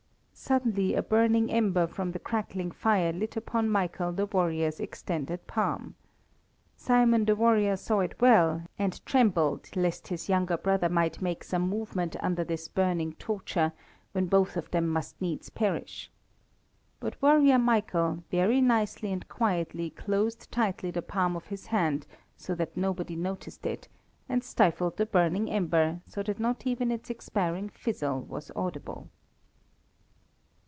Suddenly 0.43 0.95
a 0.95 1.03
burning 1.03 1.51
ember 1.51 1.85
from 1.85 2.11
the 2.13 2.19
crackling 2.19 2.71
fire 2.71 3.13
lit 3.13 3.37
upon 3.37 3.69
Michael 3.69 4.11
the 4.11 4.25
warrior's 4.25 4.79
extended 4.79 5.45
palm. 5.45 5.93
Simon 6.75 7.25
the 7.25 7.35
warrior 7.35 7.77
saw 7.77 7.99
it 7.99 8.19
well, 8.19 8.63
and 8.79 9.05
trembled 9.05 9.69
lest 9.75 10.07
his 10.07 10.29
younger 10.29 10.57
brother 10.57 10.89
might 10.89 11.21
make 11.21 11.43
some 11.43 11.69
movement 11.69 12.15
under 12.21 12.43
this 12.43 12.67
burning 12.67 13.13
torture, 13.13 13.71
when 14.13 14.25
both 14.25 14.57
of 14.57 14.71
them 14.71 14.87
must 14.87 15.21
needs 15.21 15.51
perish. 15.51 16.09
But 16.99 17.21
warrior 17.21 17.59
Michael, 17.59 18.23
very 18.31 18.61
nicely 18.61 19.11
and 19.11 19.27
quietly, 19.29 19.91
closed 19.91 20.51
tightly 20.51 20.89
the 20.89 21.03
palm 21.03 21.35
of 21.35 21.45
his 21.47 21.67
hand, 21.67 22.07
so 22.35 22.55
that 22.55 22.75
nobody 22.75 23.15
noticed 23.15 23.63
it, 23.67 23.87
and 24.27 24.43
stifled 24.43 24.97
the 24.97 25.05
burning 25.05 25.51
ember 25.51 26.01
so 26.07 26.23
that 26.23 26.39
not 26.39 26.65
even 26.65 26.91
its 26.91 27.11
expiring 27.11 27.69
fizzle 27.69 28.21
was 28.21 28.51
audible. 28.55 29.07